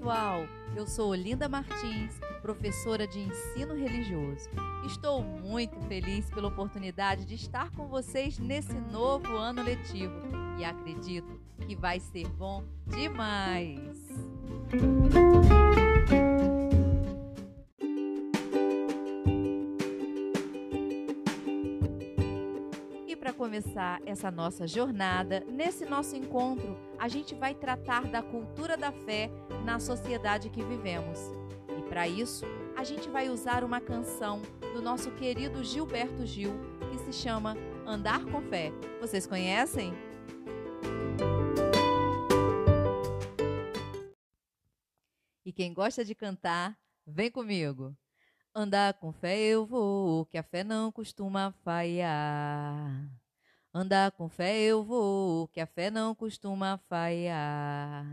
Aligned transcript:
pessoal! 0.00 0.48
Eu 0.74 0.86
sou 0.86 1.10
Olinda 1.10 1.46
Martins, 1.46 2.18
professora 2.40 3.06
de 3.06 3.20
ensino 3.20 3.74
religioso. 3.74 4.48
Estou 4.86 5.22
muito 5.22 5.78
feliz 5.82 6.30
pela 6.30 6.48
oportunidade 6.48 7.26
de 7.26 7.34
estar 7.34 7.70
com 7.72 7.86
vocês 7.86 8.38
nesse 8.38 8.72
novo 8.72 9.36
ano 9.36 9.62
letivo 9.62 10.14
e 10.58 10.64
acredito 10.64 11.38
que 11.66 11.76
vai 11.76 12.00
ser 12.00 12.26
bom 12.28 12.64
demais! 12.86 13.78
Começar 23.70 24.02
essa 24.04 24.32
nossa 24.32 24.66
jornada, 24.66 25.44
nesse 25.48 25.84
nosso 25.84 26.16
encontro, 26.16 26.76
a 26.98 27.06
gente 27.06 27.36
vai 27.36 27.54
tratar 27.54 28.02
da 28.08 28.20
cultura 28.20 28.76
da 28.76 28.90
fé 28.90 29.30
na 29.64 29.78
sociedade 29.78 30.50
que 30.50 30.60
vivemos. 30.64 31.20
E 31.78 31.82
para 31.88 32.08
isso, 32.08 32.44
a 32.76 32.82
gente 32.82 33.08
vai 33.08 33.28
usar 33.28 33.62
uma 33.62 33.80
canção 33.80 34.42
do 34.74 34.82
nosso 34.82 35.12
querido 35.12 35.62
Gilberto 35.62 36.26
Gil, 36.26 36.52
que 36.90 36.98
se 36.98 37.12
chama 37.12 37.56
Andar 37.86 38.24
com 38.24 38.42
Fé. 38.42 38.72
Vocês 39.00 39.24
conhecem? 39.24 39.92
E 45.44 45.52
quem 45.52 45.72
gosta 45.72 46.04
de 46.04 46.14
cantar, 46.16 46.76
vem 47.06 47.30
comigo. 47.30 47.96
Andar 48.52 48.94
com 48.94 49.12
fé 49.12 49.38
eu 49.38 49.64
vou, 49.64 50.26
que 50.26 50.36
a 50.36 50.42
fé 50.42 50.64
não 50.64 50.90
costuma 50.90 51.52
falhar. 51.62 53.20
Andar 53.72 54.10
com 54.10 54.28
fé 54.28 54.58
eu 54.62 54.82
vou, 54.82 55.46
que 55.46 55.60
a 55.60 55.66
fé 55.66 55.92
não 55.92 56.12
costuma 56.12 56.76
falhar. 56.88 58.04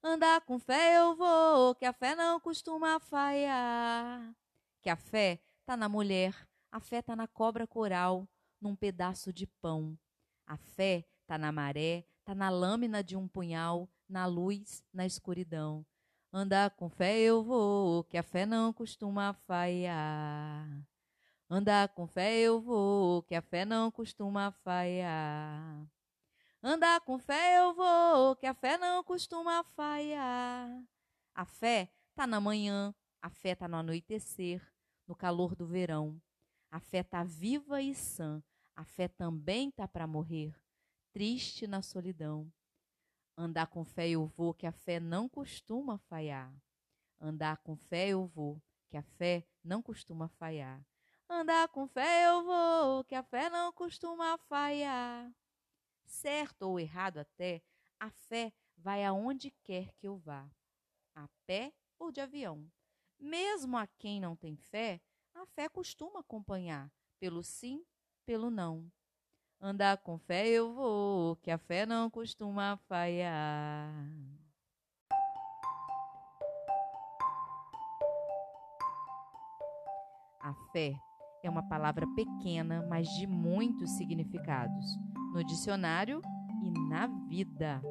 Andar 0.00 0.40
com 0.42 0.56
fé 0.60 0.98
eu 0.98 1.16
vou, 1.16 1.74
que 1.74 1.84
a 1.84 1.92
fé 1.92 2.14
não 2.14 2.38
costuma 2.38 3.00
falhar. 3.00 4.32
Que 4.80 4.88
a 4.88 4.94
fé 4.94 5.40
tá 5.66 5.76
na 5.76 5.88
mulher, 5.88 6.32
a 6.70 6.78
fé 6.78 7.02
tá 7.02 7.16
na 7.16 7.26
cobra 7.26 7.66
coral, 7.66 8.28
num 8.60 8.76
pedaço 8.76 9.32
de 9.32 9.48
pão. 9.48 9.98
A 10.46 10.56
fé 10.56 11.04
tá 11.26 11.36
na 11.36 11.50
maré, 11.50 12.04
tá 12.24 12.32
na 12.32 12.48
lâmina 12.48 13.02
de 13.02 13.16
um 13.16 13.26
punhal, 13.26 13.88
na 14.08 14.26
luz, 14.26 14.84
na 14.94 15.04
escuridão. 15.04 15.84
Andar 16.32 16.70
com 16.70 16.88
fé 16.88 17.18
eu 17.18 17.42
vou, 17.42 18.04
que 18.04 18.16
a 18.16 18.22
fé 18.22 18.46
não 18.46 18.72
costuma 18.72 19.34
falhar. 19.34 20.87
Andar 21.50 21.88
com 21.88 22.06
fé 22.06 22.36
eu 22.40 22.60
vou, 22.60 23.22
que 23.22 23.34
a 23.34 23.40
fé 23.40 23.64
não 23.64 23.90
costuma 23.90 24.52
falhar. 24.52 25.90
Andar 26.62 27.00
com 27.00 27.18
fé 27.18 27.58
eu 27.58 27.72
vou, 27.72 28.36
que 28.36 28.44
a 28.44 28.52
fé 28.52 28.76
não 28.76 29.02
costuma 29.02 29.64
falhar. 29.64 30.68
A 31.34 31.46
fé 31.46 31.90
tá 32.14 32.26
na 32.26 32.38
manhã, 32.38 32.94
a 33.22 33.30
fé 33.30 33.54
tá 33.54 33.66
no 33.66 33.78
anoitecer, 33.78 34.62
no 35.06 35.16
calor 35.16 35.56
do 35.56 35.66
verão. 35.66 36.20
A 36.70 36.80
fé 36.80 37.02
tá 37.02 37.24
viva 37.24 37.80
e 37.80 37.94
sã, 37.94 38.42
a 38.76 38.84
fé 38.84 39.08
também 39.08 39.70
tá 39.70 39.88
para 39.88 40.06
morrer, 40.06 40.54
triste 41.14 41.66
na 41.66 41.80
solidão. 41.80 42.52
Andar 43.38 43.68
com 43.68 43.86
fé 43.86 44.10
eu 44.10 44.26
vou, 44.26 44.52
que 44.52 44.66
a 44.66 44.72
fé 44.72 45.00
não 45.00 45.30
costuma 45.30 45.96
falhar. 45.96 46.52
Andar 47.18 47.56
com 47.58 47.74
fé 47.74 48.08
eu 48.08 48.26
vou, 48.26 48.60
que 48.90 48.98
a 48.98 49.02
fé 49.02 49.48
não 49.64 49.80
costuma 49.80 50.28
falhar. 50.28 50.84
Andar 51.30 51.68
com 51.68 51.86
fé 51.86 52.26
eu 52.26 52.42
vou, 52.42 53.04
que 53.04 53.14
a 53.14 53.22
fé 53.22 53.50
não 53.50 53.70
costuma 53.70 54.38
falhar. 54.48 55.30
Certo 56.06 56.62
ou 56.62 56.80
errado 56.80 57.18
até, 57.18 57.62
a 58.00 58.08
fé 58.08 58.50
vai 58.78 59.04
aonde 59.04 59.50
quer 59.62 59.92
que 59.92 60.08
eu 60.08 60.16
vá, 60.16 60.50
a 61.14 61.28
pé 61.46 61.74
ou 61.98 62.10
de 62.10 62.22
avião. 62.22 62.66
Mesmo 63.18 63.76
a 63.76 63.86
quem 63.86 64.18
não 64.18 64.34
tem 64.34 64.56
fé, 64.56 65.02
a 65.34 65.44
fé 65.44 65.68
costuma 65.68 66.20
acompanhar, 66.20 66.90
pelo 67.20 67.42
sim, 67.42 67.84
pelo 68.24 68.50
não. 68.50 68.90
Andar 69.60 69.98
com 69.98 70.16
fé 70.18 70.48
eu 70.48 70.72
vou, 70.72 71.36
que 71.36 71.50
a 71.50 71.58
fé 71.58 71.84
não 71.84 72.08
costuma 72.08 72.78
falhar. 72.88 73.92
A 80.40 80.54
fé 80.72 80.98
é 81.42 81.50
uma 81.50 81.62
palavra 81.62 82.06
pequena, 82.14 82.84
mas 82.88 83.08
de 83.08 83.26
muitos 83.26 83.90
significados, 83.96 84.84
no 85.32 85.44
dicionário 85.44 86.20
e 86.62 86.70
na 86.88 87.06
vida. 87.28 87.82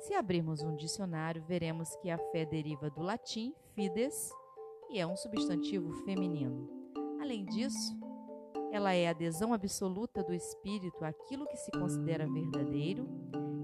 Se 0.00 0.14
abrirmos 0.14 0.62
um 0.62 0.76
dicionário, 0.76 1.42
veremos 1.44 1.94
que 1.96 2.10
a 2.10 2.18
fé 2.30 2.44
deriva 2.44 2.90
do 2.90 3.02
latim 3.02 3.54
fides 3.74 4.30
e 4.90 4.98
é 4.98 5.06
um 5.06 5.16
substantivo 5.16 5.92
feminino. 6.04 6.68
Além 7.20 7.44
disso, 7.44 7.98
ela 8.70 8.92
é 8.92 9.06
a 9.06 9.10
adesão 9.10 9.54
absoluta 9.54 10.22
do 10.22 10.34
espírito 10.34 11.04
àquilo 11.04 11.46
que 11.46 11.56
se 11.56 11.70
considera 11.70 12.26
verdadeiro. 12.26 13.08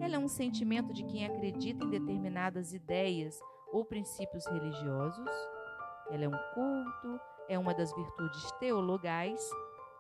Ela 0.01 0.17
é 0.17 0.19
um 0.19 0.29
sentimento 0.29 0.93
de 0.93 1.05
quem 1.05 1.27
acredita 1.27 1.85
em 1.85 1.91
determinadas 1.91 2.73
ideias 2.73 3.39
ou 3.73 3.85
princípios 3.85 4.47
religiosos. 4.47 5.31
Ela 6.11 6.25
é 6.25 6.29
um 6.29 6.39
culto, 6.55 7.21
é 7.51 7.59
uma 7.59 7.75
das 7.75 7.93
virtudes 7.93 8.53
teologais, 8.61 9.51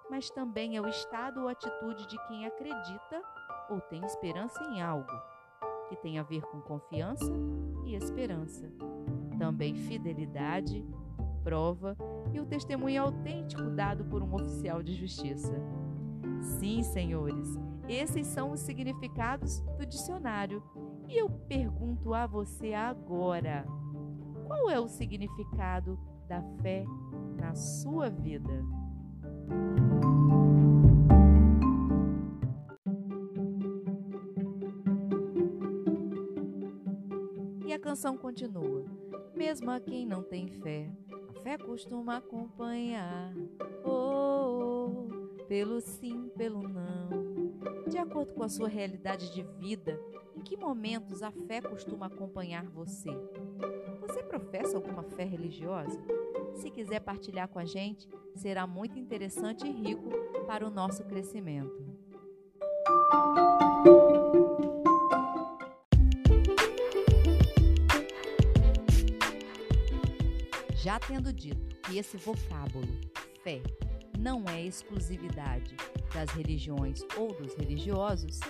mas 0.08 0.30
também 0.30 0.76
é 0.76 0.80
o 0.80 0.86
estado 0.86 1.40
ou 1.40 1.48
atitude 1.48 2.06
de 2.06 2.16
quem 2.28 2.46
acredita 2.46 3.20
ou 3.68 3.80
tem 3.80 4.04
esperança 4.04 4.62
em 4.64 4.80
algo, 4.80 5.12
que 5.88 5.96
tem 5.96 6.20
a 6.20 6.22
ver 6.22 6.42
com 6.42 6.60
confiança 6.60 7.32
e 7.84 7.96
esperança. 7.96 8.70
Também 9.36 9.74
fidelidade, 9.74 10.86
prova 11.42 11.96
e 12.32 12.38
o 12.38 12.46
testemunho 12.46 13.02
autêntico 13.02 13.68
dado 13.70 14.04
por 14.04 14.22
um 14.22 14.32
oficial 14.32 14.80
de 14.80 14.94
justiça. 14.94 15.60
Sim, 16.40 16.84
senhores, 16.84 17.58
esses 17.88 18.28
são 18.28 18.52
os 18.52 18.60
significados 18.60 19.58
do 19.76 19.84
dicionário. 19.84 20.62
E 21.08 21.18
eu 21.18 21.28
pergunto 21.48 22.14
a 22.14 22.28
você 22.28 22.74
agora: 22.74 23.66
qual 24.46 24.70
é 24.70 24.78
o 24.78 24.86
significado 24.86 25.98
da 26.28 26.40
fé 26.62 26.84
na 27.40 27.54
sua 27.54 28.10
vida? 28.10 28.64
E 37.66 37.72
a 37.72 37.78
canção 37.78 38.16
continua: 38.16 38.84
Mesmo 39.34 39.70
a 39.70 39.80
quem 39.80 40.04
não 40.04 40.22
tem 40.22 40.48
fé, 40.48 40.90
fé 41.42 41.56
costuma 41.56 42.16
acompanhar. 42.16 43.32
Oh, 43.84 45.08
oh, 45.08 45.44
pelo 45.46 45.80
sim, 45.80 46.30
pelo 46.36 46.62
não. 46.62 47.08
De 47.88 47.98
acordo 47.98 48.34
com 48.34 48.42
a 48.42 48.48
sua 48.48 48.68
realidade 48.68 49.32
de 49.32 49.42
vida, 49.58 49.98
em 50.40 50.42
que 50.42 50.56
momentos 50.56 51.22
a 51.22 51.30
fé 51.30 51.60
costuma 51.60 52.06
acompanhar 52.06 52.64
você? 52.64 53.10
Você 54.00 54.22
professa 54.22 54.74
alguma 54.74 55.02
fé 55.02 55.24
religiosa? 55.24 56.00
Se 56.54 56.70
quiser 56.70 57.00
partilhar 57.00 57.46
com 57.46 57.58
a 57.58 57.66
gente, 57.66 58.08
será 58.34 58.66
muito 58.66 58.98
interessante 58.98 59.66
e 59.66 59.70
rico 59.70 60.08
para 60.46 60.66
o 60.66 60.70
nosso 60.70 61.04
crescimento. 61.04 61.84
Já 70.76 70.98
tendo 70.98 71.34
dito 71.34 71.76
que 71.82 71.98
esse 71.98 72.16
vocábulo, 72.16 72.88
fé, 73.44 73.62
não 74.18 74.48
é 74.48 74.64
exclusividade 74.64 75.76
das 76.14 76.30
religiões 76.30 77.04
ou 77.18 77.28
dos 77.34 77.54
religiosos, 77.54 78.40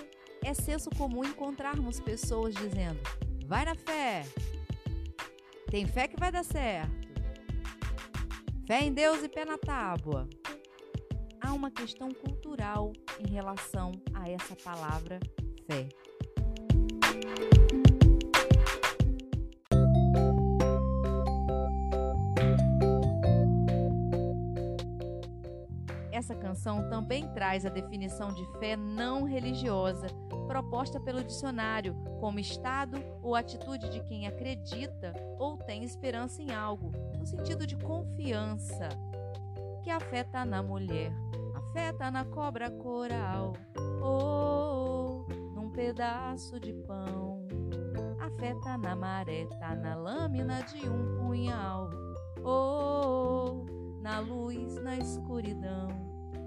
é 0.43 0.53
senso 0.53 0.89
comum 0.91 1.23
encontrarmos 1.23 1.99
pessoas 1.99 2.53
dizendo: 2.55 2.99
vai 3.45 3.65
na 3.65 3.75
fé, 3.75 4.23
tem 5.69 5.85
fé 5.85 6.07
que 6.07 6.19
vai 6.19 6.31
dar 6.31 6.43
certo, 6.43 7.07
fé 8.65 8.81
em 8.83 8.93
Deus 8.93 9.23
e 9.23 9.29
pé 9.29 9.45
na 9.45 9.57
tábua. 9.57 10.27
Há 11.39 11.53
uma 11.53 11.71
questão 11.71 12.09
cultural 12.09 12.93
em 13.19 13.27
relação 13.31 13.91
a 14.13 14.29
essa 14.29 14.55
palavra 14.55 15.19
fé. 15.65 15.89
Essa 26.11 26.35
canção 26.35 26.87
também 26.87 27.27
traz 27.33 27.65
a 27.65 27.69
definição 27.69 28.31
de 28.31 28.45
fé 28.59 28.75
não 28.75 29.23
religiosa, 29.23 30.05
proposta 30.51 30.99
pelo 30.99 31.23
dicionário, 31.23 31.95
como 32.19 32.37
estado 32.37 33.01
ou 33.23 33.37
atitude 33.37 33.89
de 33.89 34.03
quem 34.03 34.27
acredita 34.27 35.13
ou 35.39 35.57
tem 35.57 35.81
esperança 35.81 36.41
em 36.41 36.51
algo, 36.51 36.91
no 37.17 37.25
sentido 37.25 37.65
de 37.65 37.77
confiança, 37.77 38.89
que 39.81 39.89
afeta 39.89 40.43
na 40.43 40.61
mulher, 40.61 41.13
afeta 41.55 42.11
na 42.11 42.25
cobra 42.25 42.69
coral, 42.69 43.53
ou 44.01 45.25
oh, 45.25 45.33
num 45.55 45.69
pedaço 45.69 46.59
de 46.59 46.73
pão. 46.73 47.47
A 48.19 48.29
fé 48.31 48.53
tá 48.61 48.77
na 48.77 48.93
maré, 48.93 49.45
tá 49.57 49.73
na 49.73 49.95
lâmina 49.95 50.61
de 50.63 50.85
um 50.85 51.15
punhal. 51.15 51.89
Oh, 52.43 52.49
oh, 52.49 53.63
oh, 53.63 54.01
na 54.01 54.19
luz, 54.19 54.75
na 54.81 54.97
escuridão. 54.97 55.87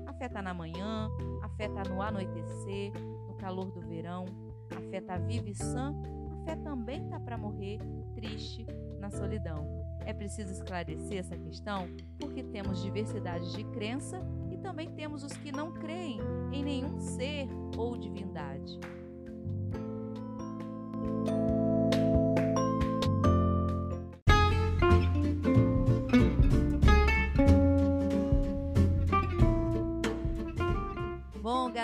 A 0.07 0.13
fé 0.13 0.29
tá 0.29 0.43
na 0.43 0.53
manhã, 0.53 1.09
a 1.43 1.49
fé 1.49 1.69
tá 1.69 1.83
no 1.89 2.03
anoitecer, 2.03 2.93
no 3.35 3.37
calor 3.37 3.71
do 3.71 3.81
verão. 3.81 4.25
A 4.71 4.81
fé 4.91 5.01
tá 5.01 5.19
viva 5.19 5.51
e 5.51 5.55
sã, 5.55 5.95
a 6.33 6.45
fé 6.45 6.57
também 6.57 7.07
tá 7.09 7.19
para 7.19 7.37
morrer 7.37 7.79
triste 8.15 8.67
na 8.99 9.11
solidão. 9.11 9.85
É 10.07 10.13
preciso 10.13 10.53
esclarecer 10.53 11.19
essa 11.19 11.37
questão 11.37 11.89
porque 12.19 12.43
temos 12.43 12.83
diversidade 12.83 13.53
de 13.53 13.65
crença 13.65 14.21
e 14.51 14.57
também 14.59 14.91
temos 14.91 15.25
os 15.25 15.33
que 15.33 15.51
não 15.51 15.73
creem 15.73 16.19
em 16.53 16.63
nenhum 16.63 17.01
ser 17.01 17.49
ou 17.77 17.97
divindade. 17.97 18.79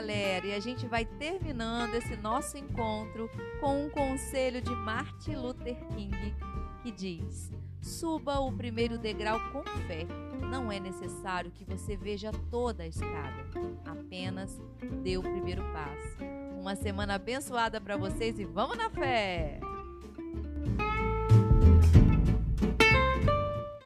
Galera, 0.01 0.47
e 0.47 0.55
a 0.55 0.61
gente 0.61 0.87
vai 0.87 1.05
terminando 1.05 1.95
esse 1.95 2.17
nosso 2.17 2.57
encontro 2.57 3.29
com 3.61 3.85
um 3.85 3.91
conselho 3.91 4.63
de 4.63 4.71
Martin 4.71 5.37
Luther 5.37 5.77
King 5.89 6.35
que 6.83 6.91
diz: 6.91 7.53
Suba 7.83 8.41
o 8.41 8.51
primeiro 8.51 8.97
degrau 8.97 9.39
com 9.53 9.63
fé. 9.87 10.07
Não 10.51 10.73
é 10.73 10.81
necessário 10.81 11.51
que 11.51 11.67
você 11.67 11.99
veja 11.99 12.33
toda 12.51 12.83
a 12.83 12.87
escada, 12.87 13.45
apenas 13.85 14.59
dê 15.03 15.19
o 15.19 15.23
primeiro 15.23 15.63
passo. 15.71 16.17
Uma 16.59 16.75
semana 16.75 17.15
abençoada 17.15 17.79
para 17.79 17.99
vocês 17.99 18.39
e 18.39 18.45
vamos 18.45 18.79
na 18.79 18.89
fé! 18.89 19.61